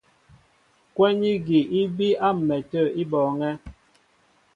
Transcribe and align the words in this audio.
Kwɛ́n 0.95 1.19
igi 1.33 1.59
í 1.79 1.81
bííy 1.95 2.19
á 2.27 2.29
m̀mɛtə̂ 2.37 2.83
í 3.01 3.03
bɔɔŋɛ́. 3.11 3.53